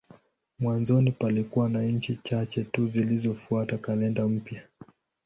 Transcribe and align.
Mwanzoni 0.59 1.11
palikuwa 1.11 1.69
na 1.69 1.83
nchi 1.83 2.19
chache 2.23 2.63
tu 2.63 2.87
zilizofuata 2.87 3.77
kalenda 3.77 4.27
mpya. 4.27 4.63